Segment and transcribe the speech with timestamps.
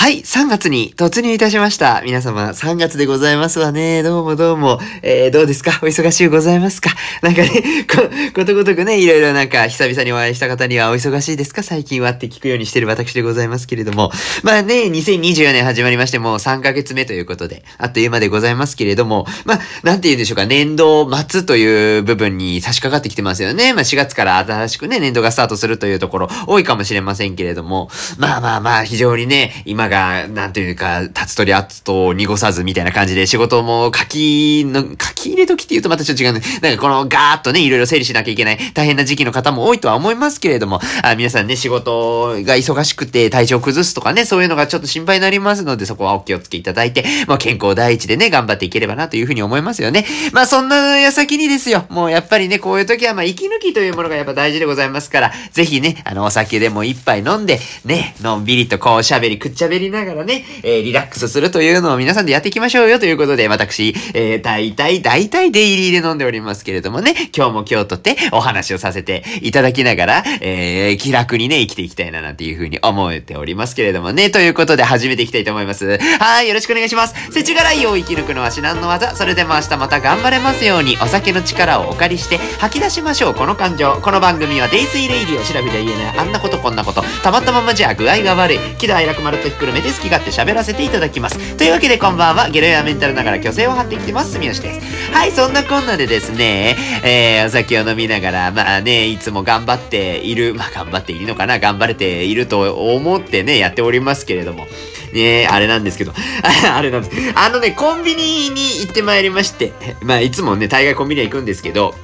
[0.00, 2.02] はい、3月に突入いたしました。
[2.04, 4.04] 皆様、3月でございますわね。
[4.04, 4.78] どうもどうも。
[5.02, 5.72] えー、どうですか？
[5.82, 6.90] お忙しゅうございますか？
[7.20, 7.50] なんかね、
[7.92, 11.64] こ、ことごとくね、いろいろなんか、久々にお会いした方にはお忙しいですか？
[11.64, 14.12] 最近はって聞くようにしてる私でございますけれども。
[14.44, 23.72] まあね、2024年始まりましてもう3ヶ月目ということで、あっという間でございますけれども、まあ、なんて言うんでしょうか、年度末という部分に差し掛かってきてますよね。
[23.72, 36.40] まあ4月から新しくね、年度がスタートするというところ、多いかもしれませんけれども、まあまあまあ、非常にね、今が、なんていうか、立つ鳥圧と濁さずみたいな感じで仕事も書きの、書き入れ時って言うとまたちょっと違うね。
[36.62, 50.06] なんかこのガーッとね、いろいろ整理しなきゃいけない大変な時期の方も多いとは思いますけれども、あ皆さんね、仕事が忙しくて体調崩すとかね、そういうのがちょっと心配になりますので、そこはお気をつけいただいて、 まあ健康第一でね、頑張っていければなというふうに思いますよね。
[50.32, 75.98] まあそんな矢先にですよ、もうやっぱりね、こういう時はまあ息抜きというものがやっぱ大事でございますから、ぜひね、あの、お酒でも一杯飲んで、ね、のんびりとこうしゃべり、くっちゃべりりながらね、えー、リラックスするというのを皆さんでやっていきましょうよということで、私、えー、大体、大体デイリーで飲んでおりますけれどもね、今日も今日とってお話をさせていただきながら、えー、気楽にね、生きていきたいななんていうふうに思えておりますけれどもね、ということで始めていきたいと思います。
[76.18, 77.14] はい、よろしくお願いします。
[77.32, 79.14] 世知辛いを生き抜くのは至難の技。
[79.14, 83.94] それでも明日また頑張れますように、お酒の力をお借りして吐き出しましょう、この感情。
[84.02, 91.56] この番組はデイズイレイディを調べで言えない、あんなことこんなこと、たまったままじゃ具合が悪い、喜怒哀楽丸とひっくるめて好き勝手喋らせていただきます。
[91.56, 95.12] というわけでこんばんは、ゲロやメンタルながら虚勢を張ってきてます、住吉です。
[95.12, 104.66] はい、そんなこんなでですね、えー、お酒を飲みながら、まあね、いつも頑張っている、まあ頑張っているのかな、頑張れていると思ってね、やっておりますけれども、
[105.12, 106.12] ねあれなんですけど、
[106.74, 107.32] あれなんです。
[107.34, 111.94] あのね、コンビニに行ってまいりまして、まあいつもね、大概コンビニは行くんですけど、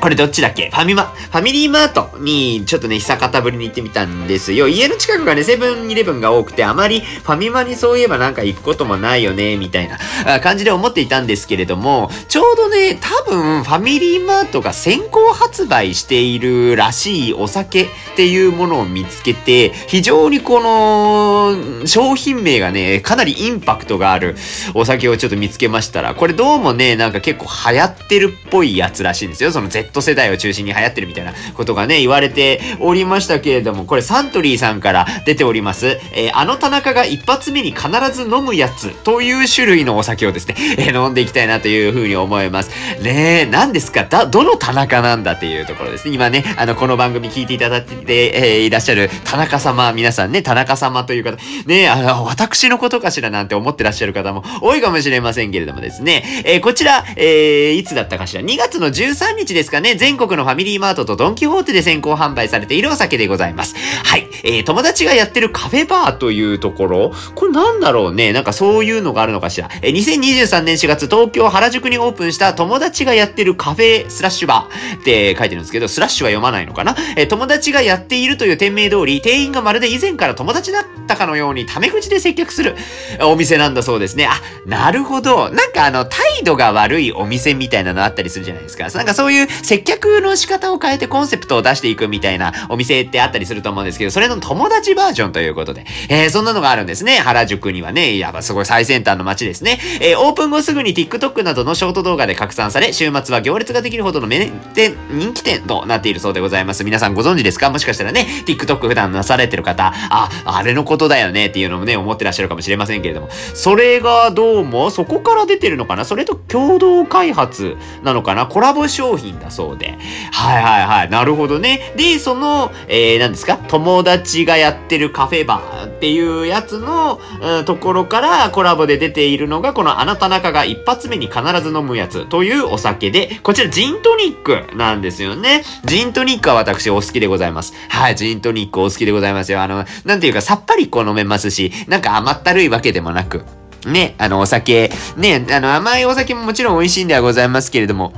[0.00, 0.70] これどっちだっけ？
[0.70, 1.04] ファミマ。
[1.04, 4.68] ファミリーマートにちょっとね、久方ぶりに行ってみたんですよ。
[4.68, 9.98] 家の近くがね、セブンイレブンが多くて、あまりファミマにそういえばなんか行くこともないよね、みたいな
[10.40, 24.36] 感じで思っていたんですけれども、ちょうどね、多分ファミリーマートが先行発売しているらしいお酒っていうものを見つけて、非常にこの商品名がね、かなりインパクトがある
[24.74, 29.50] お酒をちょっと見つけましたら、これどうもね、なんか結構流行ってるっぽいやつらしいんですよ。
[29.50, 42.70] その Z 世代を中心に流行ってるみたいなことがね、言われておりましたけれども、これサントリーさんから出ております、えー、あの田中が一発目に必ず飲むやつという種類のお酒をですね、 えー、飲んでいきたいなというふうに思います。
[43.02, 44.04] ねえ、何ですか？
[44.04, 46.14] だ、どの田中なんだっていうところですね。
[46.14, 63.74] 今ね、あの、この番組聞いていただいて、えー、いらっしゃる田中様、皆さんね、田中様という方、ねあの、私のことかしらなんて思ってらっしゃる方も多いかもしれませんけれどもですね、えー、こちら、えー、いつだったかしら ?2 月の13日ですかね、全国のファミリーマートとドンキホーテで先行販売されているお酒でございます。
[64.04, 64.28] はい。
[64.44, 68.32] えー、友達がやってるカフェバーというところ、これなんだろうね。
[68.32, 69.68] なんかそういうのがあるのかしら。
[69.82, 82.76] えー、2023年4月、東京原宿にオープンした友達がやってるカフェスラッシュバーって書いてるんですけど、スラッシュは読まないのかなえー、友達がやっているという店名通り、店員がまるで以前から友達だったかのようにタメ口で接客する
[83.22, 84.26] お店なんだそうですね。
[84.26, 85.50] あ、なるほど。
[85.50, 86.04] なんかあの、
[86.38, 88.88] 態度が悪いお店みたいなのあったりするじゃないですか。
[88.90, 97.18] なんかそういう接客の仕方を変えてコンセプトを出していくみたいなお店ってあったりすると思うんですけど、それの友達バージョンということで、えー、そんなのがあるんですね。
[97.18, 99.80] 原宿にはね、やばすごい最先端の街ですね。
[100.00, 106.84] えー、オープン後すぐに TikTok などのショート動画で拡散され、週末は行列ができるほどの名店、人気店となっているそうでございます。
[106.84, 107.70] 皆さんご存知ですか？
[107.70, 116.04] もしかしたらね、TikTok 普段なされてる方、あ、あれのことだよねっていうのもね、思ってらっしゃるかもしれませんけれども、それがどうも、そこから出てるのかな？
[116.04, 118.46] それと共同開発なのかな？
[118.46, 119.98] コラボ商品だそうで。
[120.30, 121.10] はいはいはい。
[121.10, 121.92] なるほどね。
[121.96, 123.56] で、その、えー、何ですか？
[123.56, 135.64] 友達がやってるカフェバーっていうやつの、うん、ところからコラボで出ているのが、このあなた中が一発目に必ず飲むやつというお酒で、こちらジントニックなんですよね。
[135.84, 137.72] ジントニックは私お好きでございます。
[137.88, 139.62] はい、ジントニックお好きでございますよ。
[139.62, 143.44] あの、なんていうかさっぱりこう飲めますし、なんか甘ったるいわけでもなく、
[143.88, 148.12] ね、あの、お酒、ね、あの、甘いお酒ももちろん美味しいんではございますけれども、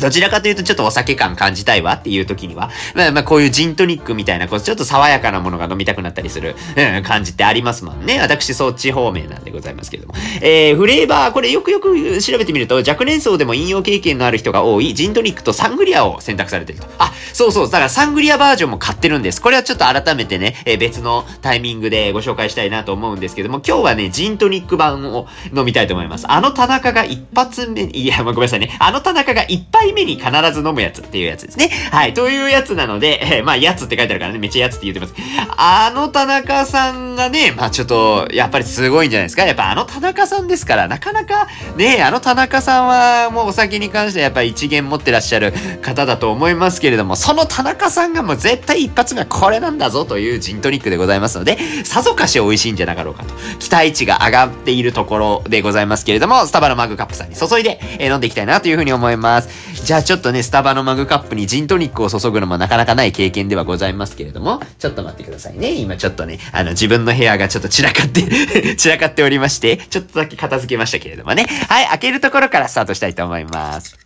[0.00, 8.18] どちらかというとちょっとお酒感感じたいわっていう時には、まあまあこういうジントニックみたいな、こうちょっと爽やかなものが飲みたくなったりする、うん、感じってありますもんね。
[8.20, 10.14] 私そっち方面なんでございますけども。
[10.40, 16.86] えー、フレーバー、これよくよく調べてみると、若年層でも飲用経験のある人が多いジントニックとサングリアを選択されてると。
[16.98, 19.40] あ、そうそう、だからサングリアバージョンも買ってるんです。
[19.40, 26.30] これはちょっと改めてね、えー、別のタイミングでご紹介したいなと思うんですけども、今日はね、ジントニック版を飲みたいと思います。
[26.30, 28.76] あの田中が一発目、いや、ごめんなさいね。
[28.78, 31.70] あの田中が一杯杯目に必ず飲むやつっていうやつですね。
[31.90, 32.14] はい。
[32.14, 35.14] というやつなので、 えー、まあ、やつって書いてあるからね、めっちゃやつって言ってます。
[35.56, 39.44] あの田中さんがね、まあちょっと、やっぱりすごいんじゃないですか。
[39.44, 45.52] やっぱあの田中さんですから、なかなか、ね、あの田中さんはもうお酒に関してはやっぱり一元持ってらっしゃる
[45.82, 53.34] 方だと思いますけれども、その田中さんがもう絶対一発目はこれなんだぞというジントニックでございますので、さぞかし美味しいんじゃなかろうかと。
[53.58, 59.73] 期待値が上がっているところでございますけれども、スタバのマグカップさんに注いで、えー、飲んでいきたいなというふうに思います。
[59.74, 65.74] じゃあちょっとね、スタバのマグカップにジントニックを注ぐのもなかなかない経験ではございますけれども、ちょっと待ってくださいね。
[65.74, 71.46] 今ちょっとね、あの自分の部屋がちょっと散らかって 散らかっておりまして、ちょっとだけ片付けましたけれどもね。
[71.68, 73.98] はい、開けるところからスタートしたいと思います。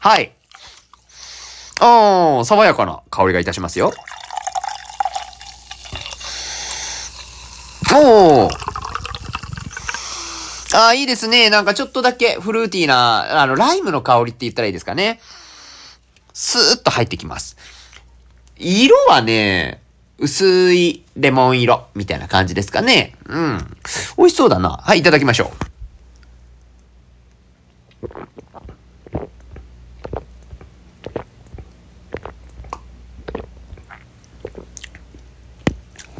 [0.00, 0.32] はい。
[1.80, 3.92] おー、爽やかな香りがいたしますよ。
[7.94, 8.85] おー。
[10.76, 11.48] ああ、いいですね。
[11.48, 15.20] なんかちょっとだけフルーティーな、あの、ライムの香りって言ったらいいですかね。
[16.34, 17.56] スーッと入ってきます。
[18.58, 19.80] 色はね、
[20.18, 23.14] 薄いレモン色みたいな感じですかね。
[23.24, 23.58] うん。
[24.18, 24.68] 美味しそうだな。
[24.68, 25.66] はい、いただきましょう。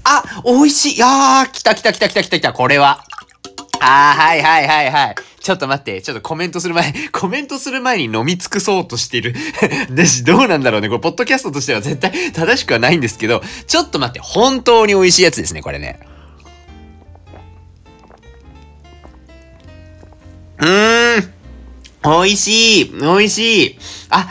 [0.03, 0.95] あ、美味しい。
[0.95, 2.53] いやー、来た来た来た来た来た来た。
[2.55, 3.05] これは。
[3.81, 5.15] あー、はいはいはいはい。
[5.41, 9.35] ちょっと待って、ちょっとコメントする前、 コメントする前に飲み尽くそうとしてる。
[9.91, 10.89] でし、どうなんだろうね。
[10.89, 16.01] これ、ポッドキャストとしては絶対正しくはないんですけど、ちょっと待って、本当に美味しいやつですね、これね。
[20.59, 21.33] うーん。
[22.03, 22.91] 美味しい。
[22.93, 23.79] 美味しい。
[24.11, 24.29] あ、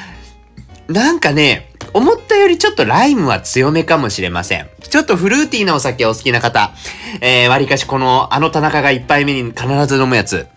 [0.88, 4.70] なんかね、思ったよりちょっとライムは強めかもしれません。
[4.96, 6.72] ちょっとフルーティーなお酒お好きな方、
[7.20, 10.48] えー、割かしこの、あの田中が一杯目に必ず飲むやつ、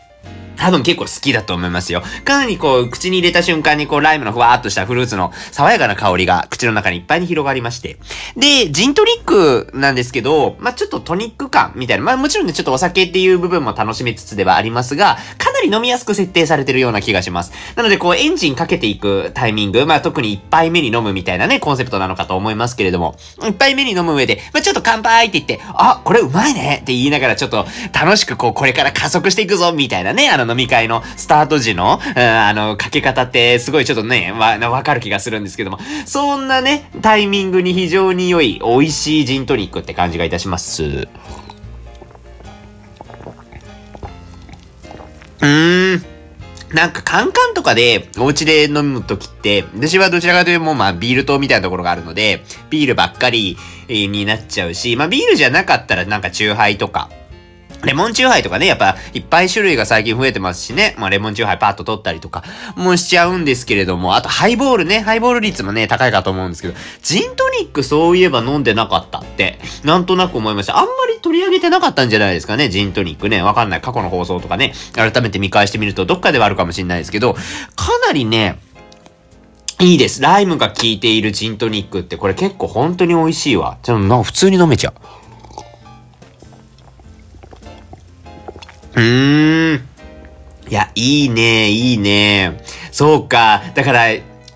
[0.59, 2.03] 多分結構好きだと思いますよ。
[2.25, 7.97] かなりこう、口に入れた瞬間にこう、ライムのふわーっとしたフルーツの爽やかな香りが口の中にいっぱいに広がりまして。
[8.37, 12.05] で、ジントニックなんですけど、まあ、ちょっとトニック感みたいな。
[12.05, 17.53] まあ、もちろんね、ちょっとお酒っていう部分も楽しめつつではありますが、かなり飲みやすく設定されてるような気がします。
[17.77, 23.17] なので、こう、エンジンかけていくタイミング、まあ、特に一杯目に飲むみたいなね、コンセプトなのかと思いますけれども、
[23.47, 41.09] 一杯目に飲む上で、まあ、ちょっと乾杯って言って、あ、これうまいねって言いながらちょっと楽しくこう、これから加速していくぞみたいなね、あの飲み会のスタート時の、あの、かけ方ってすごいちょっとね、わ、わかる気がするんですけども、そんなね、タイミングに非常に良い、美味しいジントニックって感じがいたします。
[45.41, 46.05] うーん。
[46.73, 53.57] なんかカンカンとかでお家で飲むときって、私はどちらかというともうまあビール糖みたいなところがあるので、ビールばっかり
[53.89, 57.09] になっちゃうし、まあビールじゃなかったらなんかチューハイとか、
[57.85, 60.97] レモンチューハイとかね、やっぱいっぱい種類が最近増えてますしね。
[60.99, 62.43] まあレモンチューハイパッと取ったりとか
[62.77, 70.77] もしちゃうんですけれども、あとハイボールね、ハイボール率もね、高いかと思うんですけど、ジントニックそういえば飲んでなかったって、なんとなく思いました。
[70.77, 73.43] あんまり取り上げてなかったんじゃないですかね、ジントニックね。
[73.43, 73.81] わかんない。
[73.81, 77.41] 過去の放送とかね、改めて見返してみるとどっかではあるかもしれないですけど、か
[78.07, 78.59] なりね、
[79.81, 80.21] いいです。
[80.21, 83.79] ライムが効いているジントニックってこれ結構本当に美味しいわ。
[83.85, 84.95] ちょっと、普通に飲めちゃう。
[88.99, 89.81] うーん。
[90.69, 92.61] いや、いいね、いいね。
[92.91, 93.63] そうか。
[93.75, 94.07] だから、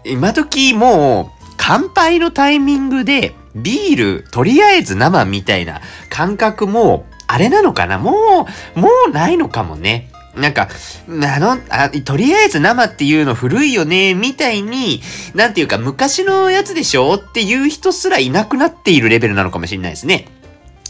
[0.05, 5.81] 今時もう、乾杯のタイミングで、ビール、とりあえず生みたいな
[6.11, 10.11] 感覚も、あれなのかなもう、もうないのかもね。
[10.35, 10.69] なんか、
[11.09, 15.03] あのあ、とりあえず生っていうの古いよね、みたいに、
[15.35, 20.27] なんていうか昔のやつでしょっていう人すらいなくなっているレベルなのかもしれないですね。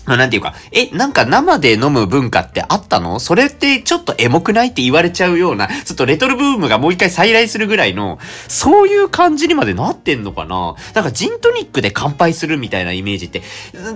[0.06, 3.21] なんていうか、え、なんか生で飲む文化ってあったの？
[3.21, 8.18] それってちょっとエモくないって言われちゃうような、ちょっとレトロブームがもう一回再来するぐらいの、
[8.49, 10.75] そういう感じにまでなってんのかな？
[10.94, 13.42] なんかジントニックで乾杯するみたいなイメージって、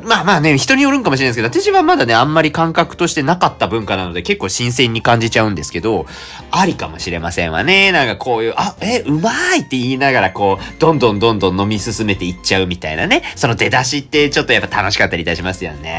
[0.05, 6.07] まあまあね、人によるんかもしれないですけど、私はまだね、あんまり感覚としてなかった文化なので結構新鮮に感じちゃうんですけど、
[6.53, 7.91] ありかもしれませんわね。
[7.91, 13.23] なんかこういう、あ、え、うまいって言いながらこう、どんどんどんどん飲み進めていっちゃうみたいなね。
[13.35, 15.96] その出だしってちょっとやっぱ楽しかったりいたしますよね。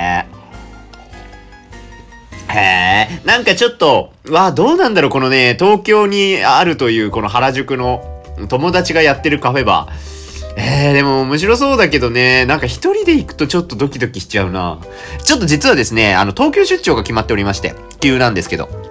[2.50, 10.18] へえ、なんかちょっと、わあどうなんだろう、このね、東京にあるというこの原宿の友達がやってるカフェバー。
[10.60, 14.80] えー、でも面白そうだけどね、なんか一人で行くとちょっとドキドキしちゃうな。
[15.24, 18.87] ちょっと実はですね、あの、東京出張が決まっておりまして、急なんですけど。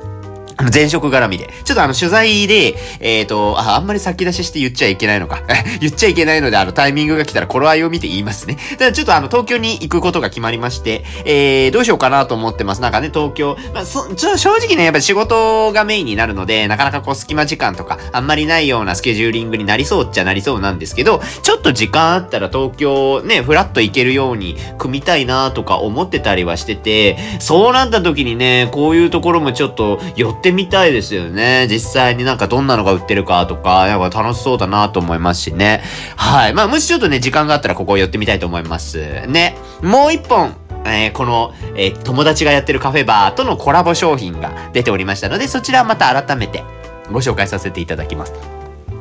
[0.59, 1.51] あの、前職絡みで。
[1.65, 5.43] ちょっとあの、取材で、えっ、ー、と、あ、あんまり先出しして言っちゃいけないのか。
[5.81, 8.57] 言っちゃいけないので、あの、タイミングが来たら頃合いを見て言いますね。
[8.79, 12.81] ただちょっとあの、東京に行くことが決まりまして、えー、どうしようかなと思ってます。
[12.81, 31.67] なんかね、東京、まあ、そ、ちょ、正直ね、やっぱり仕事がメインになるので、なかなかこう、隙間時間とか、あんまりないようなスケジューリングになりそうっちゃなりそうなんですけど、ちょっと時間あったら東京ね、ふらっと行けるように組みたいなとか思ってたりはしてて、そうなった時にね、こういうところもちょっと寄っててみたいですよね。
[31.69, 35.83] 実際になんかどんなのが売ってるかとか、やっぱ楽しそうだなと思いますしね。
[36.17, 36.55] はい。
[36.55, 38.99] まあ、もしちょっとね、時間があったらここ寄ってみたいと思います。
[39.27, 39.57] ね。
[39.83, 46.63] もう一本、えー、この、えー、友達がやってるカフェバーとのコラボ商品が出ておりましたので、そちらはまた改めて
[47.11, 48.33] ご紹介させていただきます。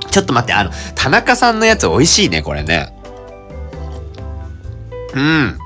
[0.10, 2.92] ちょっと待って、あの、田中さんのやつ美味しいね、これね。
[5.14, 5.60] うん。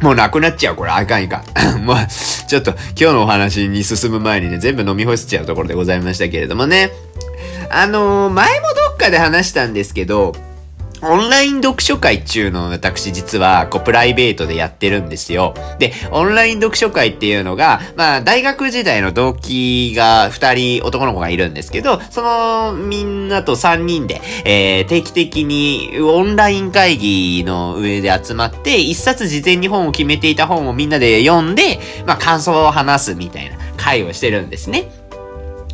[0.00, 0.90] もうなくなっちゃう、これ。
[0.90, 1.42] あかんいか
[1.76, 1.84] ん。
[1.84, 1.96] もう、
[2.46, 6.90] ちょっと今日のお話に進む前にね、全部飲み干しちゃうところでございましたけれどもね。
[7.70, 10.34] あのー、前もどっかで話したんですけど、
[11.02, 15.54] オンライン読書会っちゅうのを私実はこうプライベートでやってるんですよ。
[15.78, 34.99] で、オンライン読書会っていうのが、まあ大学時代の同期が二人男の子がいるんですけど、そのみんなと三人で、えー、定期的にオンライン会議の上で集まって、一冊事前に本を決めていた本をみんなで読んで、まあ感想を話すみたいな会をしてるんですね。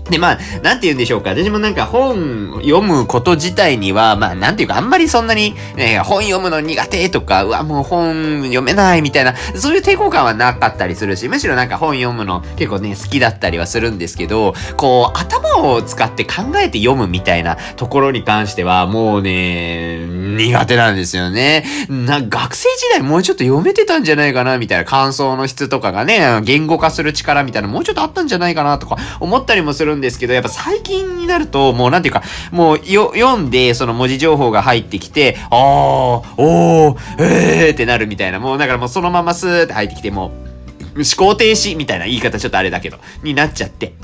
[0.11, 1.31] で、まあ、なんて言うんでしょうか。
[1.31, 21.65] 私もなんか本読むこと自体には、まあ、なんていうか、あんまりそんなに、ね、本読むの苦手とか、うわ、もう本読めないみたいな、そういう抵抗感はなかったりするし、むしろなんか本読むの結構ね、好きだったりはするんですけど、こう、頭を使って考えて読むみたいなところに関しては、もうね、苦手なんですよね。
[21.89, 32.23] な、学生時代もうちょっと読めてたんじゃないかな、みたいな感想の質とかがね、言語化する力みたいな、もうちょっとあったんじゃないかな、とか思ったりもするんですけど、やっぱ最近になると、もうなんていうか、
[32.53, 40.33] もうよ、読んで、その文字情報が入ってきて、あー、おー、えーってなるみたいな、もうだからもうそのままスーって入ってきて、も
[40.95, 43.95] う、思考停止みたいな言い方ちょっとあれだけど、になっちゃって、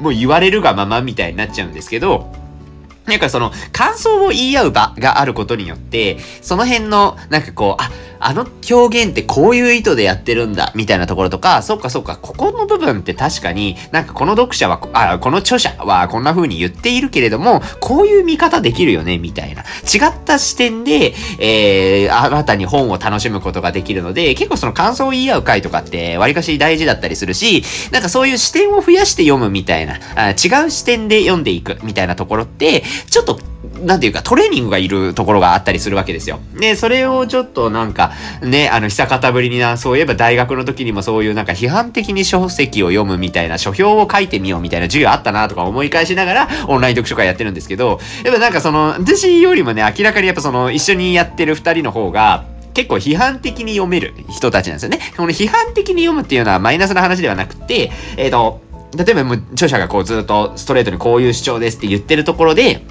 [0.00, 2.32] もう言われるがままみたいになっちゃうんですけど、
[3.06, 19.62] なんかその、感想を言い合う場があることによって、その辺の、なんかこう、あ、あの表現ってこういう意図でやってるんだ、みたいなところとか、そっかそっか、ここの部分って確かになんかこの読者は、あ、この著者はこんな風に言っているけれども、こういう見方できるよね、みたいな。
[19.62, 33.40] 違った視点で、えー、新たに本を楽しむことができるので、結構その感想を言い合う回とかって、割かし大事だったりするし、なんかそういう視点を増やして読むみたいな、あ違う視点で読んでいくみたいなところって、ちょっと
[33.84, 36.40] なんていうか、トレーニングがいるところがあったりするわけですよ。
[36.58, 38.12] で、それをちょっとなんか、
[38.42, 55.00] ね、あの、久方ぶりにな、そういえば大学の時にもそういうなんか批判的に書籍を読むみたいな、書評を書いてみようみたいな授業あったなとか思い返しながら、オンライン読書会やってるんですけど、やっぱなんかその、私よりもね、明らかにやっぱその、一緒にやってる二人の方が、結構批判的に読める人たちなんですよね。
[55.16, 58.62] この批判的に読むっていうのはマイナスな話ではなくて、えっ、ー、と、
[58.96, 62.84] 例えばもう著者がこうずっとストレートにこういう主張ですって言ってるところで、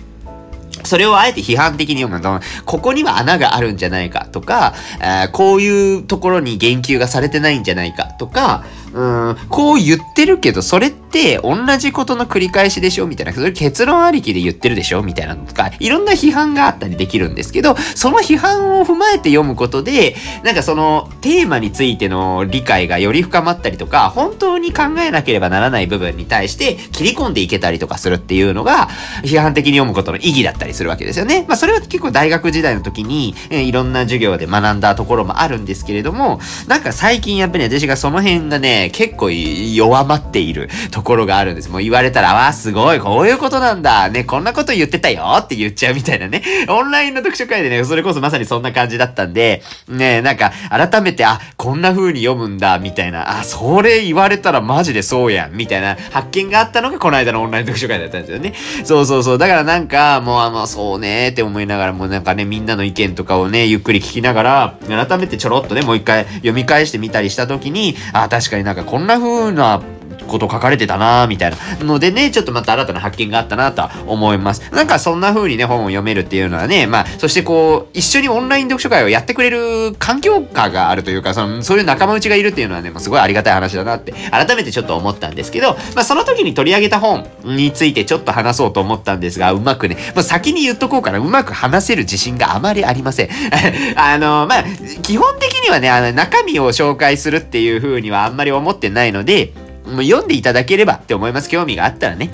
[0.89, 28.89] それをあえて批判的に読むと、ここには穴があるんじゃないかとかえ、こういうところに言及がされてないんじゃないかとか、うん、こう言ってるけど、それって同じことの繰り返しでしょみたいな、それ結論ありきで言ってるでしょみたいなのとか、いろんな批判があったりできるんですけど、その批判を踏まえて読むことで、なんかそのテーマについての理解がより深まったりとか、本当に考えなければならない部分に対して切り込んでいけたりとかするっていうのが、
[29.24, 31.46] 批判的に読むことの意義だったりするわけですよね。
[31.48, 41.69] まあそれは結構大学時代の時に、え、いろんな授業で学んだところもあるんですけれども、なんか最近やっぱり私がその辺がね、ね結構弱まっているところがあるんです。
[41.69, 44.09] もう言われたら、わあ、すごい、こういうことなんだ。
[44.09, 46.43] ね、こんなこと言ってたよって言っちゃうみたいなね。
[46.69, 58.53] オンラインの読書会でね、それこそまさにそんな感じだったんで、ね、なんか、改めて、あ、こんな風に読むんだ、みたいな、あ、それ言われたらマジでそうやん、みたいな発見があったのがこの間のオンライン読書会だったんですよね。
[58.83, 59.38] そうそうそう。
[59.38, 69.81] だからなんか、もう、あの、そうねって思いながら、もうなんかね、みんなの意見とかをね、ゆっくり聞きながら、改めてちょろっとね、もう一回読み返してみたりしたときに、あ、確かになんかこんな風な
[70.29, 74.62] こと書かれてたなみたいなのでね、ちょっとまた新たな発見があったなとは思います。
[74.74, 93.29] なんかそんな風にね、本を読めるっていうのはね、まあ、そしてこう、一緒にオンライン読書会をやってくれる環境下があるというか、その、そういう仲間内がいるっていうのはね、もうすごいありがたい話だなって、改めてちょっと思ったんですけど、まあ、その時に取り上げた本についてちょっと話そうと思ったんですが、うまくね、もう先に言っとこうかな、うまく話せる自信があまりありません。
[93.95, 94.63] あの、まあ、
[95.01, 99.51] 基本的にはね、あの、中身を紹介するっていう風にはあんまり思ってないので、
[99.89, 101.50] もう読んでいただければって思います。
[101.50, 102.29] 興味があったらね。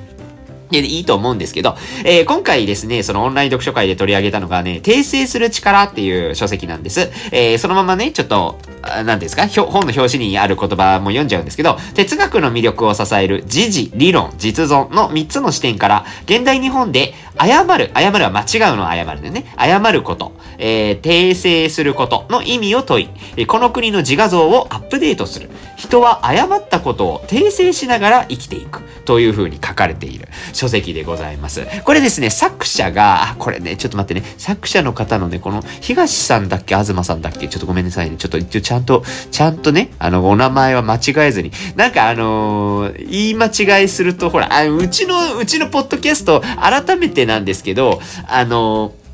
[0.71, 7.11] で、いいと思うんですけど、えー、今回ですね、そのオンライン読書会で取り上げたのがね、訂正する力っていう書籍なんです。
[7.31, 8.57] えー、そのままね、ちょっと、
[9.05, 9.47] 何ですか？
[9.47, 25.49] 本の表紙にある言葉も読んじゃうんですけど、哲学の魅力を支える時事、理論、実存の3つの視点から、現代日本で誤る、誤るは間違うの誤るでね、誤ること、えー、訂正することの意味を問い、この国の自画像をアップデートする。
[25.75, 28.81] 人は誤ったことを訂正しながら生きていく。
[29.05, 31.61] という風に書かれている書籍でございます。
[31.83, 38.17] これですね、作者が、あ、これね、ちょっと待ってね、作者の方のね、この東さんだっけ、東さんだっけ、ちょっとごめんなさいね。
[38.17, 41.51] ちょっと一応ちゃんと、ちゃんとね、あの、お名前は間違えずに。
[41.75, 49.04] なんかあのー、言い間違いすると、ほら、あうちの、うちのポッドキャスト、改めてなんですけど、あのー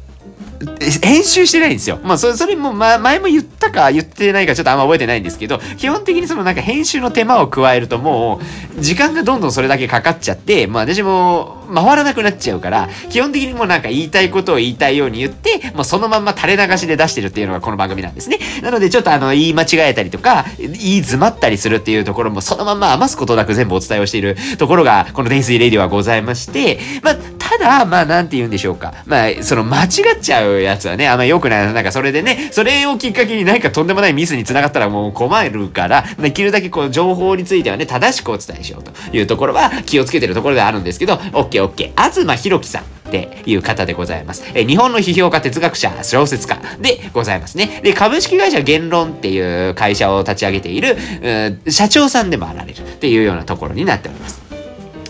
[1.02, 2.00] 編集してないんですよ。
[2.04, 8.40] まあ、それ、それも、ま、前も言ったか言ってないかちょっとあんま覚えてないんですけど、基本的にそのなんか編集の手間を加えるとも
[8.78, 18.40] う、時間がどんどんそれだけかかっちゃって、まあ私も、回らなくなっちゃうから、基本的にもうなんか言いたいことを言いたいように言って、もうそのまんま垂れ流しで出してるっていうのがこの番組なんですね。
[18.62, 27.16] なのでちょっとあの、言い間違えたりとか、言い詰まったりするっていうところもそのまま余すことなく全部お伝えをしているところが、この泥酔レディはございまして、まあ、
[27.52, 28.94] ただ、まあ、なんて言うんでしょうか。
[29.06, 31.74] まあ、その間違っちゃうやつはね、あんま良くない。
[31.74, 41.92] なんかそれでね、それをきっかけに何かとんでもないミスに繋がったらもう困るから、できるだけこう情報についてはね、正しくお伝えしようというところは気をつけてるところではあるんですけど、OK OK。
[41.92, 42.84] 東博樹さん。
[42.84, 44.42] っていう方でございます。
[44.56, 47.82] え日本の批評家、哲学者、小説家でございますね。
[47.84, 50.96] で、株式会社言論っていう会社を立ち上げている、
[51.68, 54.51] 社長さんでもあられるっていうようなところになっております。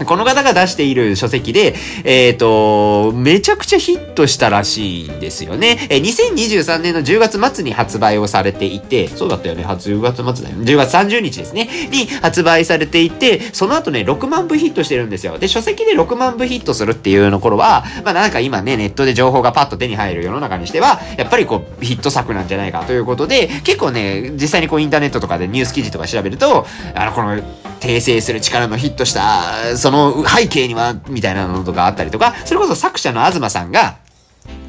[0.05, 5.87] この方が出している書籍で、えっ、ー、と、めちゃくちゃヒットしたらしいんですよね。
[5.89, 10.65] え2023年の10月末に発売をされていて、そうだったよね、10月末だよ、ね。
[10.65, 11.69] 10月30日ですね。
[11.91, 15.37] に発売されていて、その後ね、6万部ヒットしてるんですよ。
[15.37, 26.65] で、書籍で6万部ヒットするっていうの頃は、まあなんか今ね、ネットで情報がパッと手に入る世の中にしては、やっぱりこう、ヒット作なんじゃないかということで、結構ね、実際にこうインターネットとかでニュース記事とか調べると、
[26.95, 27.41] あの、この、
[27.81, 33.97] 訂正する力のヒットした、そのその背景には、みたいなのとかあったりとか、それこそ作者の東さんが、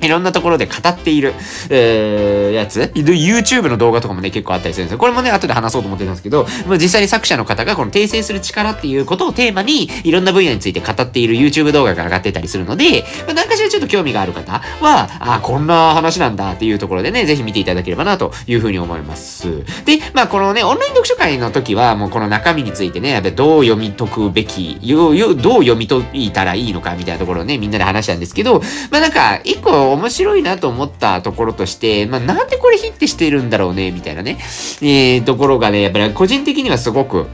[0.03, 1.33] いろんなところで語っている、
[1.71, 2.91] えー、やつ。
[2.95, 4.99] YouTube の動画とかもね、結構あったりするんですよ。
[4.99, 19.65] これもね、後で話そうと思ってたんですけど、まあ、実際に作者の方がこの訂正する力っていうことをテーマに、いろんな分野について語っている YouTube 動画が上がってたりするので、まあ、何かしらちょっと興味がある方は、あ、こんな話なんだっていうところでね、ぜひ見ていただければなというふうに思います。
[19.85, 34.39] で、まあ、このね、オンライン読書会の時は、もうこの中身についてね、やっぱどう読み解くべき、どう読み解いたらいいのかみたいなところをね、みんなで話したんですけど、まあ、なんか、一個面白いなと思ったところとして、まあ、なんでこれヒットしてるんだろうね、みたいなね、
[34.83, 37.27] えー、ところがね、やっぱり個人的にはすごく、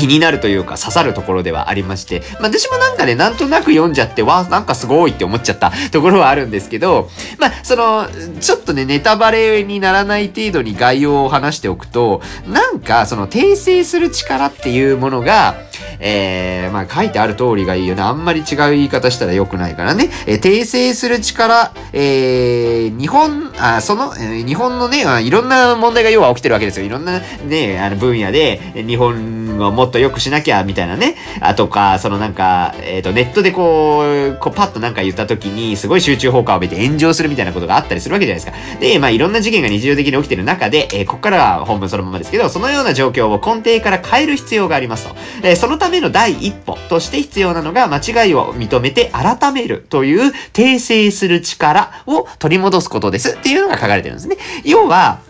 [0.00, 8.08] 気になるというか刺さるところではありまして、まあ、私もなんかね、なんとなく読んじゃって、わ、なんかすごいって思っちゃった ところはあるんですけど、まあ、その、
[8.40, 15.56] ちょっとね、ネタバレにならない程度に概要を話しておくと、なんか、その、訂正する力っていうものが、
[15.98, 18.02] えー、まあ書いてある通りがいいよね。
[18.02, 20.10] あんまり違う言い方したら良くないからね。
[20.26, 26.86] えー、訂正する力、えー、日本、あ、その、え、日本のね、いろんな問題が要は起きてるわけですよ。
[26.86, 31.16] いろんなね、あの分野で、日本をもっと良くしなきゃ、みたいなね。
[31.40, 38.80] あとか、そのなんか、えっ、ー、と、ネットでこう、こうパッとなんか言った時に、すごい集中放火を浴びて炎上するみたいなことがあったりするわけじゃないですか。
[38.80, 45.14] で、まあいろんな事件が日常的に起きてる中で、えー、ここからは本文そのままですけど、そのような状況を根底から変える必要がありますと。
[45.42, 54.36] えー、そののための第一歩として必要なのが間違いを認めて改めるという訂正する力を取り戻すことですっていうのが書かれてるんですね。
[54.64, 55.20] 要は、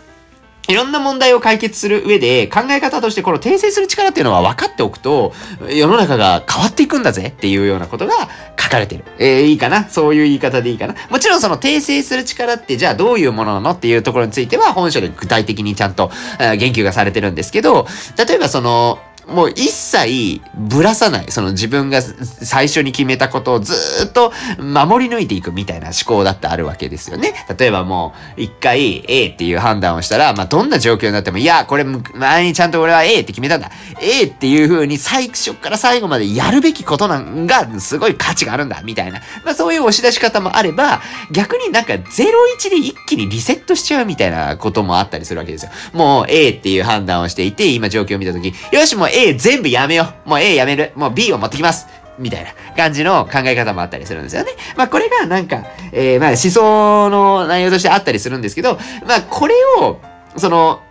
[0.67, 5.33] いろんな問題を解決する上で考え方としてこの訂正する力っていうのは分かっておくと
[5.67, 8.13] 世の中が変わっていくんだぜっていうようなことが
[8.57, 9.03] 書かれてる。
[9.17, 9.89] えー、いいかな？
[9.89, 10.95] そういう言い方でいいかな？
[11.09, 21.31] もちろんその訂正する力ってじゃあどういうものなのっていうところについては本書で具体的にちゃんと言及がされてるんですけど例えばそのもう一切ぶらさない。
[21.31, 23.73] その自分が最初に決めたことをず
[24.07, 27.33] っと守り抜いていくみたいな思考だってあるわけですよね。
[27.57, 33.71] 例えばもう一回 A っていう判断をしたら、まあどんな状況になっても、いや、これ前にちゃんと俺は A って決めたんだ。
[34.01, 39.21] A っていう風に最初から最後までやるべきことなんがすごい価値があるんだ、みたいな。
[39.45, 45.71] まあそういう押し出し方もあれば、逆になんか01で一気にリセットしちゃうみたいなこともあったりするわけですよ。
[45.93, 50.29] もう A っていう判断をしていて、今状況を見たとき、よしもう A 全部やめよう。
[50.29, 50.91] もう A やめる。
[50.95, 51.87] もう B を持ってきます。
[52.19, 54.51] みたいな感じの考え方もあったりするんですよね。
[54.77, 59.99] まあこれがなんか、えー、まあ思想の内容としてあったりするんですけど、まあこれを、
[60.37, 60.81] その、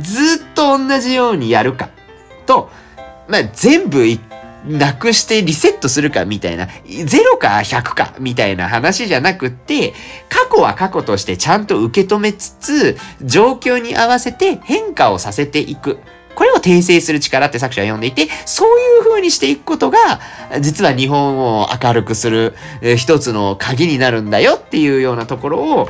[0.00, 1.90] ずっと同じようにやるか
[2.46, 2.70] と、
[3.28, 4.04] まあ、全部
[4.66, 9.94] なくしてリセットするかみたいな、0か100かみたいな話じゃなくって、
[10.28, 15.98] 過去は過去としてちゃんと受け止めつつ、状況に合わせて変化をさせていく。
[16.38, 19.98] これを訂正する力って作者は読んでいて、そういう風にしていくことが、
[20.60, 22.54] 実は日本を明るくする
[22.96, 25.88] 一つの鍵になるんだよっていうようなところを、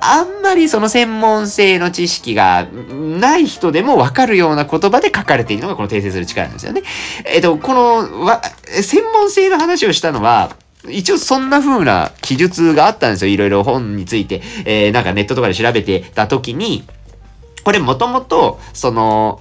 [0.00, 6.82] あんまりその専門性の知識がない人でもわかるような言葉で書かれているのがこの訂正する力なんですよね。
[7.24, 10.56] えっ、と、この、わ、専門性の話をしたのは、
[10.88, 13.32] 一応そんな風な記述があったんですよ。
[13.32, 16.82] いろいろ本について、えー、なんかネットとかで調べてた時に、
[17.64, 19.40] これもともと、その、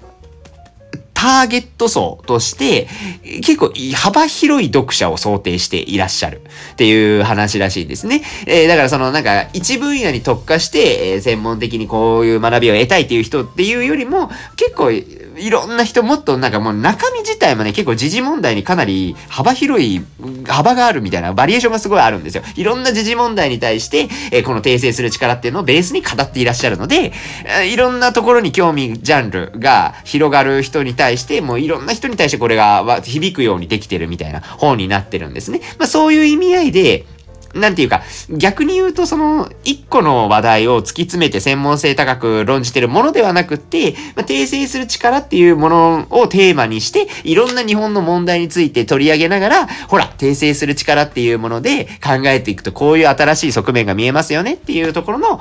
[1.23, 2.89] ターゲット層として、
[3.23, 6.41] 結構幅広い読者を想定していらっしゃる
[6.73, 8.23] っていう話らしいんですね。
[8.45, 14.91] えー、だからそのなんか一分野に特化して、え、専門的にこういう学びを得たいっていう人っていうよりも、結構
[15.37, 20.01] いろんな人もっとなんかもう中身自体もね、結構時事問題にかなり幅広い
[20.47, 22.43] 幅があるみたいなバリエーションがすごいあるんですよ。
[22.55, 27.13] いろんな時事問題に対して、えー、この訂正する力っていうのをベースに語っていらっしゃるので、
[27.45, 35.61] えー、いろんなところに興味、ジャンルが広がる人に対して、もういろんな人に対してこれが響くようにできてるみたいな本になってるんですね。
[35.79, 37.05] まあそういう意味合いで、
[37.53, 55.39] なんていうか、逆に言うとその、一個の話題を突き詰めて専門性高く論じてるものではなくて、まあ、訂正する力っていうものをテーマにして、いろんな日本の問題について取り上げながら、ほら、訂正する力っていうもので考えていくと、こういう新しい側面が見えますよねっていうところの、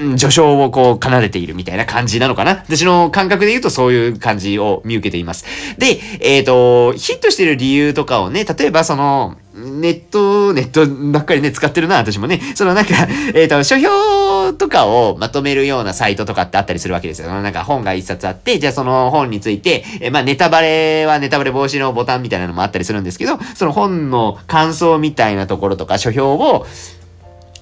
[0.00, 2.62] うん、序章をこう奏でているみたいな感じなのかな。
[2.66, 5.44] 私の感覚で言うとそういう感じを見受けています。
[5.78, 12.40] で、えっ、ー、と、ヒットしてる理由とかをね、例えばその、ネット、ネットばっかりね、使ってるな、私もね。
[12.54, 12.94] そのなんか、
[13.34, 17.28] えっ、ー、と、書評とかをまとめるようなサイトとかってあったりするわけですよ。
[17.28, 26.66] なんか本が一冊あって、じゃあその本について、えー、まあネタバレはネタバレ防止のボタンみたいなのもあったりするんですけど、その本の感想みたいなところとか、書評を、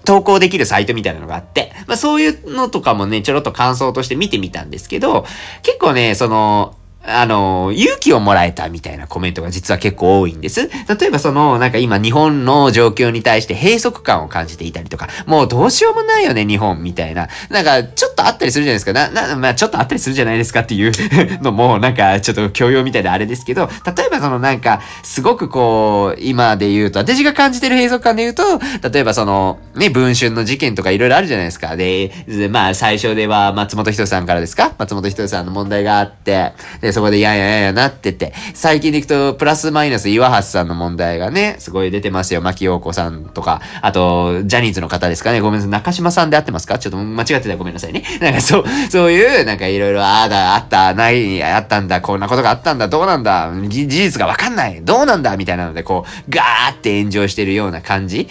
[0.05, 5.27] 投稿できるサイトみたいなのがあって、まあそういうのとかもね、ちょろっと感想として見てみたんですけど、
[5.63, 10.69] 結構ね、その、あの、勇気をもらえたみたいなコメントが実は結構多いんです。
[10.99, 17.29] 例えばその、なんか今日本の状況に対して閉塞感を感じていたりとか、もうどうしようもないよね、日本みたいな。
[17.49, 18.93] なんか、ちょっとあったりするじゃないですか。
[18.93, 20.93] な、な、まあちょっとあったりするじゃないですかっていう
[21.43, 28.43] のも、なんかちょっと教養みたいであれですけど、例えばそのなんか、すごくこう、今で言うと、私が感じてる閉塞感で言うと、
[28.93, 31.77] 例えばその、ね、文春の事件とかいろいろあるじゃないですか。
[31.77, 32.13] で、
[32.51, 34.73] まあ最初では松本人志さんからですか？
[34.79, 42.41] 松本人志さんの問題があって、で、で、そこでややややなってて、最近でいくと、プラスマイナス岩橋さんの問題がね、すごい出てますよ。
[42.43, 45.41] 牧陽子さんとか、あと、ジャニーズの方ですかね。
[45.41, 45.71] ごめんなさい。
[45.71, 46.79] 中島さんで合ってますか？
[46.79, 48.03] ちょっと間違ってたらごめんなさいね。
[48.21, 58.29] なんかそう、そういう、なんかいろいろ、ああだ、あった、ない、あったんだ、こんなことがあったんだ、どうなんだ、事実がわかんない、どうなんだ、みたいなので、こう、ガーって炎上してるような感じ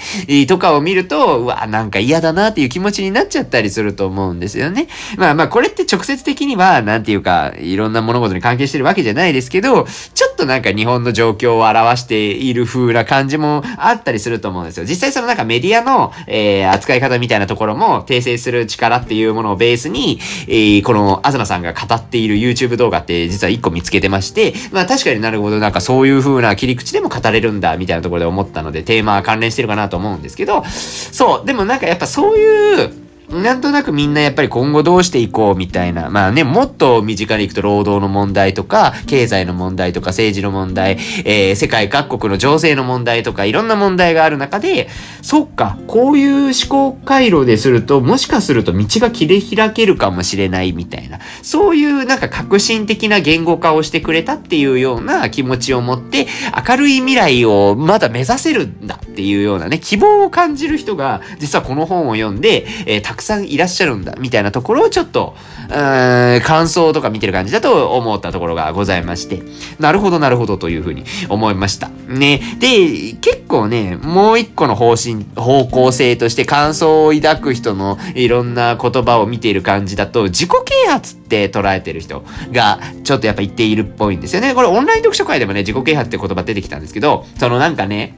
[0.48, 4.88] とかを見ると、うわ、なんか嫌だなっていう気持ちになっちゃったりすると思うんですよね。
[5.18, 14.86] まあまあ、これって直接的には、なんていうか、いろんな物事に関関係してるわけじゃないですけど、ちょっとなんか日本の状況を表している風な感じもあったりすると思うんですよ。
[14.86, 36.10] 実際そのなんかメディアの、えー、扱い方みたいなところも訂正する力っていうものをベースに、えー、この東さんが語っている YouTube 動画って実は一個見つけてまして、まあ確かになるほどなんかそういう風な切り口でも語れるんだみたいなところで思ったのでテーマは関連してるかなと思うんですけど、そう、でもなんかやっぱそういうなんとなくみんなやっぱり今後どうしていこうみたいな。
[36.10, 44.90] まあね、もっと身近に行くと労働の問題とか、経済の問題とか、政治の問題、えー、世界各国の情勢の問題とか、いろんな問題がある中で、
[45.22, 51.20] そっか、こういう思考回路ですると、もしかすると道が切り開けるかもしれないみたいな。
[51.44, 56.28] そういうなんか革新的な言語化をしてくれたっていうような気持ちを持って、
[56.68, 65.36] 明るい未来をまだ目指せるんだっていうようなね、希望を感じる人が、実はこの本を読んで、えー、くさんいらっしゃるんだ、みたいなところをちょっと、
[65.70, 69.44] 感想とか見てる感じだと思ったところがございまして、
[69.80, 71.90] なるほどなるほどというふうに思いました。
[72.08, 72.42] ね。
[72.60, 84.54] で、結構ね、もう一個の方針、方向性として感想を抱く人のいろんな言葉を見ている感じだと、自己啓発って捉えてる人がちょっとやっぱ言っているっぽいんですよね。
[84.56, 88.18] これオンライン読書会でもね、自己啓発って言葉出てきたんですけど、そのなんかね、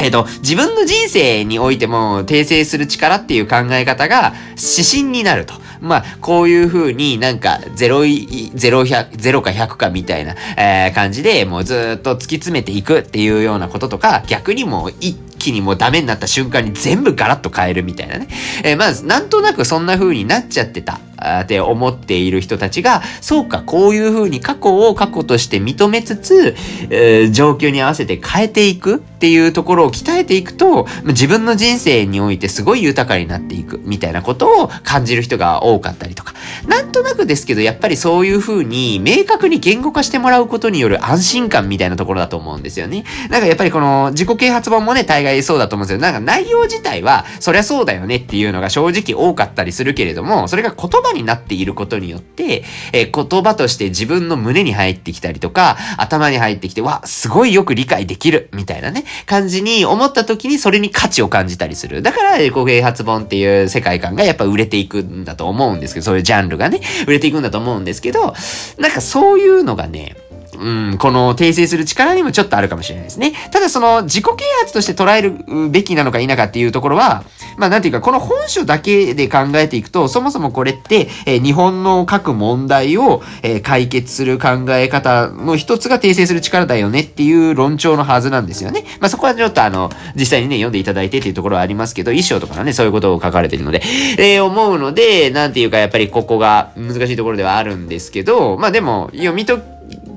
[0.00, 5.54] えっ、と、自分の人生においても訂正する力っていう考え方が指針になると。
[5.80, 18.28] まあ、こういう風になんか0、0、100、0か100かみたいな、えー、感じでもうずっと突き詰めていくっていうようなこととか、逆にもう一気にもうダメになった瞬間に全部ガラッと変えるみたいなね。
[18.62, 21.00] えー、まず、なんとなくそんな風になっちゃってた。
[21.42, 26.54] って思っている人たちが、そうか、こういうふうに過去を過去として認めつつ、
[26.90, 36.34] えー、状況に合わせて変えていくっていうところを鍛えていくと、自分の人生においてすごい豊かになっていくみたいなことを感じる人が多かったりとか。
[36.66, 43.04] なんとなくですけど、やっぱりそういうふうに明確に言語化してもらうことによる安心感みたいなところだと思うんですよね。
[43.30, 46.00] なんかやっぱりこの自己啓発本もね、大概そうだと思うんですよ。
[46.00, 62.02] なんか内容自体は、そりゃそうだよねっていうのが正直多かったりするけれども、それが言葉になっていることによって、えー、言葉として自分の胸に入ってきたりとか、頭に入ってきて、わ、すごいよく理解できる、みたいなね、感じに思った時にそれに価値を感じたりする。
[62.02, 68.34] だから、エコ啓発本っていう世界観がやっぱ売れていくんだと思うんですけど、そういうジャンルがね、売れていくんだと思うんですけど、
[68.78, 70.16] なんかそういうのがね、
[70.58, 73.32] うん、この訂正する力にもちょっとあるかもしれないですね。
[73.50, 77.24] ただその自己啓発として捉えるべきなのか否かっていうところは、
[77.56, 88.84] まあなんていうか、この本書だけで考えていくと、そもそもこれって、えー、日本の各問題を、えー、解決する考え方の一つが訂正する力だよねっていう論調のはずなんですよね。
[89.00, 93.82] まあそこはちょっとあの、実際にね、読んでいただいてっていうところはありますけど、衣装とかね、そういうことを書かれてるので、
[94.18, 99.62] えー、思うので、なんていうか、やっぱりここが難しいところではあるんですけど、まあでも、読み解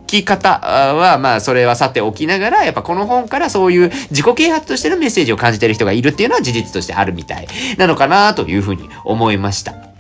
[0.05, 9.94] き方は、まあ、それはさておきながら、やっぱこの本からそういう自己啓発としてのメッセージを感じてる人がいるっていうのは事実としてあるみたいなのかなというふうに思いました。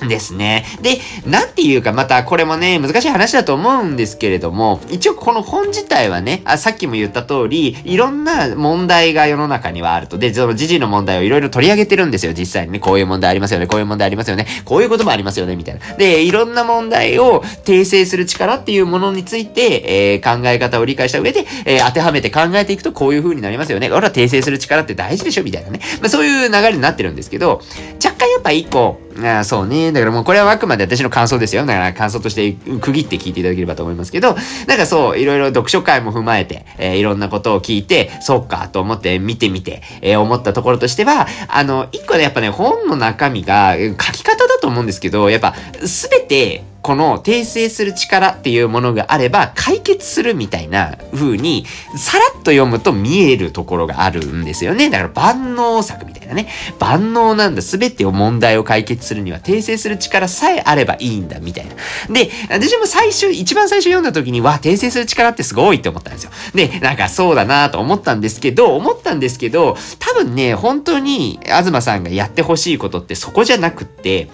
[0.00, 0.64] ですね。
[0.82, 10.18] で、なんていうか、またこれもね、難しい話だと思うんですけれども、一応この本自体はね、あさっきも言った通り、いろんな問題が世の中にはあると。
[10.18, 12.78] で、その時事の問題をいろいろ取り上げてるんですよ、実際にね。
[12.78, 15.96] こういう問題ありますよね、こういう問題ありますよね、こういうこともありますよね、みたいな。
[15.96, 23.90] で、いろんな問題を訂正する力っていうものについて、えー、考え方を理解した上で、えー、当てはめて考えていくとこういう風になりますよね。
[23.90, 25.80] 俺は訂正する力って大事でしょ、みたいなね。
[26.00, 27.62] まあそういう流れになってるんですけど、
[28.04, 29.92] 若干やっぱ一個、あそうね。
[29.92, 31.64] だからもうこれはあくまで私の感想ですよ。
[31.64, 54.88] だから感想として区切って聞いていただければと思いますけど、なんかそう、いろいろ読書会も踏まえて、えー、いろんなことを聞いて、そうかと思って見てみて、えー、思ったところとしては、あの、一個ね、やっぱね、本の中身が書き方だと思うんですけど、やっぱ、すべて、この訂正する力っていうものがあれば解決するみたいな風にさらっと読むと見えるところがあるんですよね。
[54.88, 56.48] だから万能策みたいなね。
[56.78, 57.62] 万能なんだ。
[57.62, 61.74] すべてを問題を解決するには訂正する力さえあればいいんだみたいな。
[62.14, 66.30] で、私も最初、一番最初読んだ時にわ、訂正する力ってすごいって思ったんですよ。
[66.54, 74.28] で、なんかそうだなと思ったんですけど、思ったんですけど、多分ね、本当に東さんがやってほしいことってそこじゃなくって、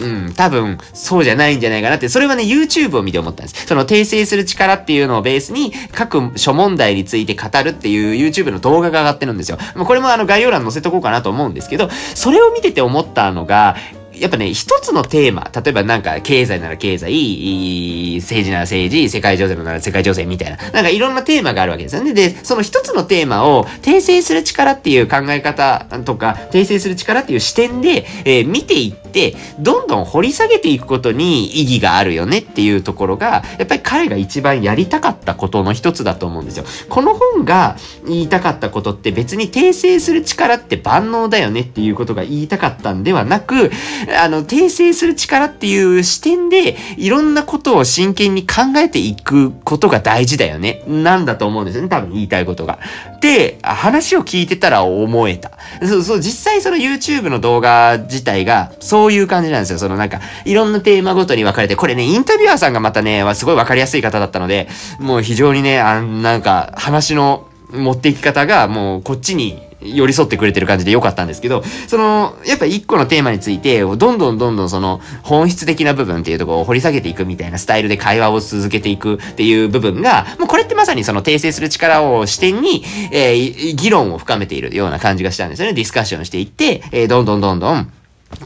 [0.00, 3.66] うん、多分、そうじゃないんじゃないかなって、それはね、YouTube を見て思ったんです。
[3.66, 9.58] その訂正する力っていうのをベースに、各諸問題について語るっていう YouTube の動画が上がってるんですよ。
[9.84, 13.76] これもあの概要欄載せとこうかなと思うんですけど、それを見てて思ったのが、
[14.20, 22.12] やっぱね、一つのテーマ、例えばなんか経済なら経済、政治なら政治、世界情勢なら世界情勢みたいな、なんかいろんなテーマがあるわけですよね。
[22.12, 36.64] で、その一つのテーマを訂正する力っていう考え方とか、訂正する力っていう視点で、えー、見ていって、どんどん掘り下げていくことに意義があるよねっていうところが、やっぱり彼が一番やりたかったことの一つだと思うんですよ。
[36.90, 43.70] この本が言いたかったことって別に訂正する力って万能だよねっていうことが言いたかったんではなく、
[44.16, 50.82] あの、訂正する力っていう視点で、いろんなことを真剣に考えていくことが大事だよね。
[50.86, 51.88] なんだと思うんですよね。
[51.88, 52.78] 多分言いたいことが。
[53.20, 55.52] で、話を聞いてたら思えた。
[55.82, 59.78] そうそう、実際その YouTube の動画自体が、そういう感じなんですよ。
[59.78, 64.68] そのなんか、いろんなテーマごとに分かれて、これね、インタビュアーさんがまたね、すごい分かりやすい方だったので、
[64.98, 85.74] もう非常にね、あなんか、話の持っていき方が、もうこっちに寄り添ってくれてる感じで良かったんですけど、その、やっぱ一個のテーマについて、どんどんどんどんその本質的な部分っていうところを掘り下げていくみたいなスタイルで会話を続けていくっていう部分が、もうこれってまさにその訂正する力を視点に、えー、議論を深めているような感じがしたんですよね。
[85.74, 87.92] ディスカッションしていって、えー、どんどんどんどん、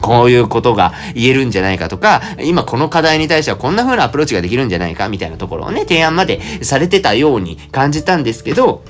[0.01, 8.83] こういうことが言えるんじゃないかとか、今この課題に対してはこんな風なアプローチができるんじゃないかみたいなところをね、提案までされてたように感じたんですけど、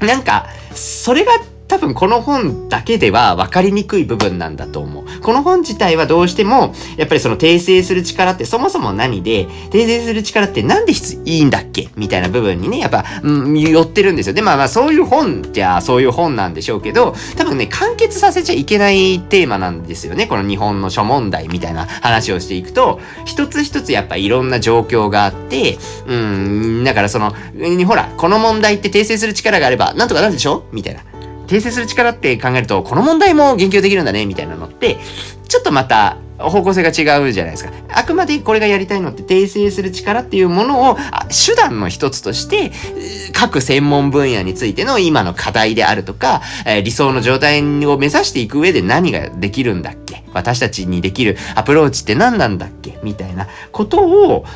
[0.00, 1.32] なんか、それが
[1.70, 5.04] 多分この本だけでは分かりにくい部分なんだと思う。
[5.22, 11.88] この本自体はどうしても、やっぱりその訂正する力ってそもそも何で、訂正する力ってなんでいいんだっけ？
[11.94, 14.34] みたいな部分にね、やっぱ、うん、寄ってるんですよ。
[14.34, 20.26] で、まあまあそういう本じゃそういう本なんでしょうけど、多分ね、完結させちゃいけないテーマなんですよね。
[20.26, 25.78] この日本の諸問題みたいな話をしていくと、一つ一つやっぱいろんな状況があって、
[26.08, 27.32] うん、だからその、
[27.86, 30.64] ほら、この問題って訂正する力があれば、なんとかなるでしょ？
[30.72, 31.00] みたいな。
[31.50, 34.98] 訂正する力って考えると、この問題も言及できるんだね、みたいなのって、
[35.48, 37.70] ちょっとまた、方向性が違うじゃないですか。
[37.92, 40.96] あくまでこれがやりたいのって訂正する力っていうものを
[41.28, 42.72] 手段の一つとして
[43.34, 50.24] 各専門分野についての今の課題であるとか、え理想の状態を目指していく上で何ができるんだっけ？
[50.32, 52.98] 私たちにできるアプローチって何なんだっけ？
[53.02, 54.46] みたいなことを考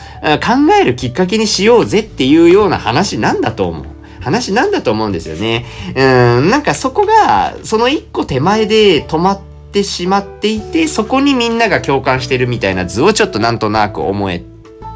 [0.80, 3.84] えるきっかけにしようぜっていうような話なんだと思う。
[4.24, 5.66] 話なんだと思うんですよね。
[5.94, 6.00] う
[6.40, 9.40] ん、なんかそこが、その一個手前で止まっ
[9.72, 14.42] てしまっていて、そこにみんなが共感してるみたいな図をちょっとなんとなく思え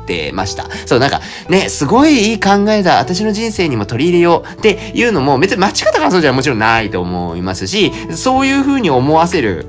[0.07, 0.65] てました。
[0.87, 2.99] そう、なんかね、すごいいい考えだ。
[2.99, 9.67] 私の人生にも取り入れようっていうのも別に間違った感想じゃもちろんないと思いますし、そういう風に思わせる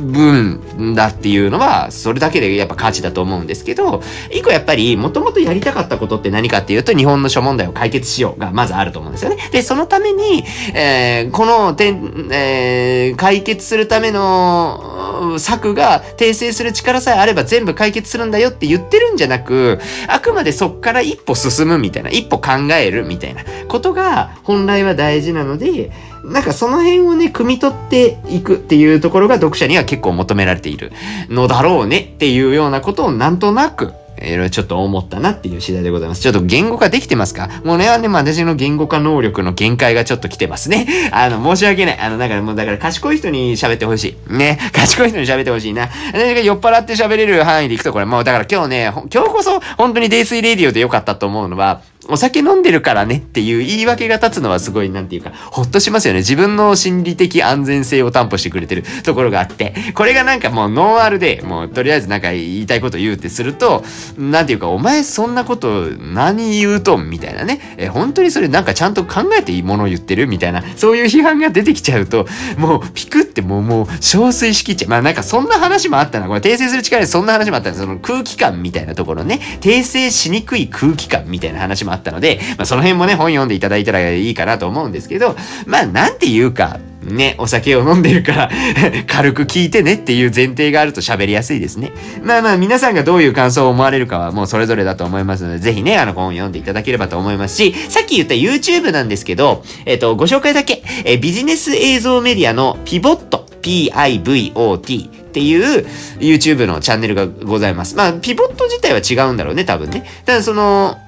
[0.00, 9.36] 分だっていうのは、それだけでやっぱ価値だと思うんですけど、一個やっぱり、もともとやりたかったことって何かっていうと、日本の諸問題を解決しようが、まずあると思うんですよね。
[9.52, 25.90] で、そのために、えー、この点、えー、解決するための策が訂正する力さえあれば全部解決するんだよって言ってるんじゃなく、あくまでそっから一歩進むみたいな、一歩考えるみたいなことが本来は大事なので、
[26.24, 30.92] なんかその辺をね、汲み取っていくっていうところが読者には結構求められている
[31.28, 36.20] のだろうねっていうようなことをなんとなくいろいろちょっと思ったなっていう次第でございます。
[36.20, 37.48] ちょっと言語化できてますか？
[37.64, 40.86] もうね、あね、私の言語化能力の限界がちょっと来てますね。
[41.12, 41.98] あの、申し訳ない。
[41.98, 44.32] あの、だからもう、だから賢い人に喋ってほしい。
[44.32, 44.58] ね？
[44.74, 45.88] 賢い人に喋ってほしいな。
[46.12, 56.20] 何か酔っ払って喋れる範囲でいくとこれ、もうだから今日ね、今日こそ本当に泥酔レディオでよかったと思うのは、お酒飲んでるからねっていう言い訳が立つのはすごいなんていうか、ほっとしますよね。
[56.20, 63.84] 自分の心理的安全性を担保してくれてる ところがあって、これがなんかもうノンアルで、もうとりあえずなんか言いたいこと言うってすると、
[64.18, 67.60] なんていうか、お前そんなこと何言うとんみたいなね。
[67.76, 74.90] え、本当にそれなんかちゃんと考えていいものを言ってるみたいな、そういう批判が出てきちゃうと、もうピクってもうもう、憔悴しきっちゃう。
[74.90, 76.26] まあなんかそんな話もあったな。
[76.26, 77.72] これ訂正する力でそんな話もあった。
[77.74, 79.40] その空気感みたいなところね。
[79.60, 85.36] 訂正しにくい空気感みたいな話もあったったので、まあその辺もね、本読んでいただいたらいいかなと思うんですけど、
[85.66, 88.50] まあなんていうか、ね、お酒を飲んでるから
[89.08, 91.92] 軽く聞いてねっていう前提があると喋りやすいですね。
[92.22, 105.86] まあまあ皆さんがどういう感想を思われるかはもうそれぞれだと思いますので、ぜひね、あの本を読んでいただければと思いますし、さっき言った YouTube なんですけど、えっ、と、ご紹介だけ、えビジネス映像メディアのピボット、PIVOT っていう
[106.18, 107.96] YouTube のチャンネルがございます。
[107.96, 110.04] まあ、ピボット自体は違うんだろうね、多分ね。
[110.26, 110.98] ただその、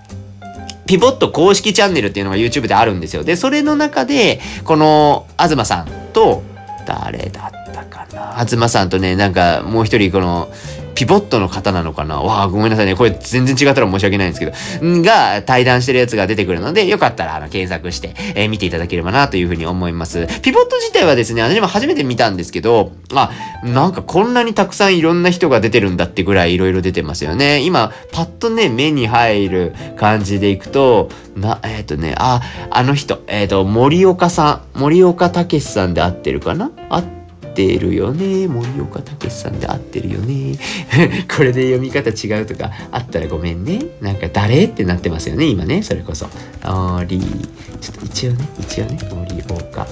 [0.92, 3.24] ピボット公式チャンネルっていうのが YouTube であるんですよ。
[3.24, 6.42] で、それの中で、この、東さんと、
[6.87, 8.44] 誰だったかな？
[8.44, 10.52] 東さんとね、なんか、もう一人、この、
[10.94, 12.20] ピボットの方なのかな？
[12.20, 12.94] わあ、ごめんなさいね。
[12.94, 14.46] これ全然違ったら申し訳ないんですけ
[14.81, 20.26] ど、んが対談してるやつが出てくるので、よかったらあの検索して、えー、見ていただければなというふうに思います。
[20.42, 23.31] ピボット自体はですね、私も初めて見たんですけど、あ、
[23.64, 27.61] なんかこんなにたくさんいろんな人が出てるんだってぐらいいろいろ出てますよね。
[27.61, 36.70] 今、パッとね、目に入る感じでいくと、な、えっ、ー、とね、あ、あの人、えっ、ー、と、森岡さん、森岡武さんで合ってるかな？
[36.90, 37.21] 合って
[37.52, 38.48] ってるよね。
[38.48, 40.56] 森岡武さんで合ってるよね。
[41.36, 43.80] これで読み方違うとかあったらごめんね。
[44.00, 45.82] なんか誰ってなってますよね、今ね。
[45.82, 46.26] それこそ。
[46.62, 47.20] あり、
[47.80, 49.86] ちょっと一応ね、一応ね、森岡。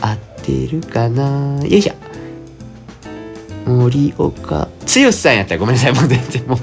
[0.00, 2.11] 合ってるかなよいしょ。
[3.66, 5.92] 森岡剛さんやったらごめんなさい。
[5.92, 6.58] もう全然もう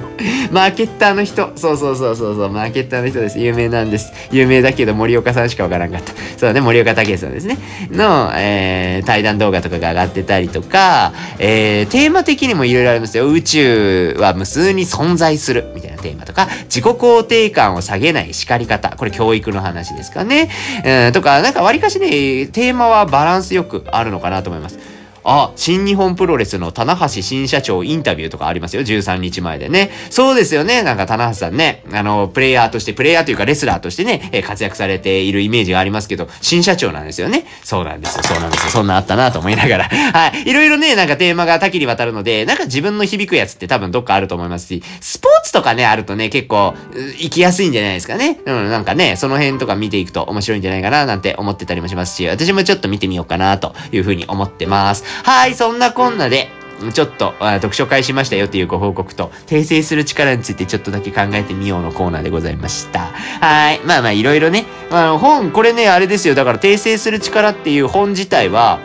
[0.51, 1.51] マーケッターの人。
[1.55, 3.39] そうそうそうそうそう、マーケッターの人です。
[3.39, 4.11] 有名なんです。
[4.31, 6.13] 有名だけど森岡さんしかわからんかった。
[6.37, 7.57] そうね、森岡武さんですね。
[7.91, 13.29] の、えー、対談動画とかが上がってたりとか、えー、テーマ的にもいろいろありますよ。
[13.29, 15.71] 宇宙は無数に存在する。
[15.75, 18.95] みたいなテーマとか、自己肯定感を下げない叱り方。
[18.97, 20.49] これ教育の話ですかね。
[20.83, 22.09] えー、とか、なんか割かしね、
[22.47, 24.98] テーマはバランスよくあるのかなと思います。
[25.23, 28.83] あ、新日本プロレスの棚橋新社長インタビューとかありますよ。
[28.83, 29.91] 13日前でね。
[30.09, 30.83] そうですよね。
[30.83, 37.45] なんか棚橋さんね、あの、プレイヤーとして、プレイヤーというかレスラーとしてね、え活躍されているイメージがありますけど、新社長なんですよね。
[37.63, 38.23] そうなんですよ。
[38.23, 38.71] そうなんですよ。
[38.71, 39.83] そんなあったなと思いながら。
[40.13, 40.49] はい。
[40.49, 46.73] いろいろね、なんかテーマが多岐にわたるので、なんか自分の響くやつって多分どっかあると思いますし、スポーツとかね、あるとね、結構、
[47.17, 48.39] 行きやすいんじゃないですかね。
[48.45, 55.03] うん、なんかね、その辺とか見ていくと面白いんじゃないかななんて思ってたりもしますし、私もちょっと見てみようかなというふうに思ってます。
[55.23, 56.49] はい、そんなこんなで、
[56.93, 62.99] ちょっと読書会しましたよっていうご報告と、訂正する力についてちょっとだけ考えてみようのコーナーでございました。
[63.41, 63.79] はい。
[63.85, 66.35] まあまあいろいろね、あの本、これね、あれですよ。
[66.35, 68.79] だから訂正する力っていう本自体は、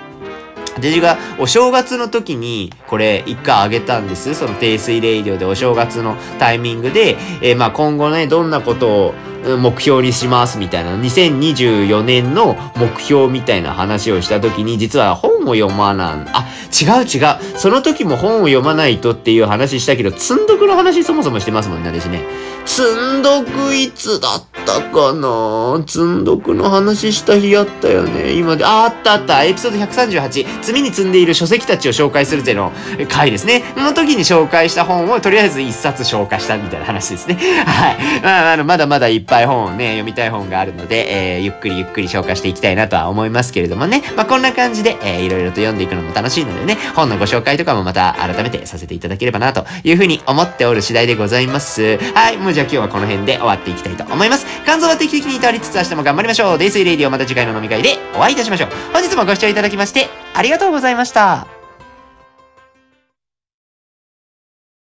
[0.76, 4.34] 私がお正月の時にこれ一回あげたんです。
[4.34, 9.14] その低水レイディオでお正月のタイミングで、えー、まあ今後ね、どんなことを
[9.58, 17.58] 目標にしますみたいな、2024年の目標みたいな話をした時に、実は本を読まなん、あ、違う違う。
[17.58, 22.22] その時も本を読まないとっていう話したけど、積んどくの話そもそもしてますもんね、私ね。
[22.64, 22.82] 積
[23.18, 25.84] んどくいつだったかな？
[25.86, 28.32] 積んどくの話した日あったよね。
[28.32, 29.44] 今で、あ、あったあった。
[29.44, 30.62] エピソード138。
[30.62, 32.72] 積みに積んでいる書籍たちを紹介するぜの
[33.10, 33.62] 回ですね。
[33.74, 37.34] その時に紹介した本をとりあえず一冊消化したみたいな話ですね。
[37.66, 38.22] はい。
[38.22, 44.02] まあ、あの、まだまだいっぱい本をね、読みたい本があるので、えー、ゆっくりゆっくり消化していきたいなとは思いますけれどもね。
[44.16, 51.98] まあ、こんな感じで、えー、いろいろと読んでいくのも楽しいのでね、本のご紹介とかもまた改めてさせていただければなというふうに思っておる次第でございます。
[52.14, 52.36] はい。
[52.36, 54.46] もうじゃあ今日はこの辺で終わっていきたいと思います。
[54.64, 56.58] 感想は定期的に至りつつ明日も頑張りましょう。
[56.58, 58.68] デイスイレイディオまた次回の飲み会でお会いいたしましょう。
[58.92, 61.53] 本日もご視聴いただきましてありがとうございました。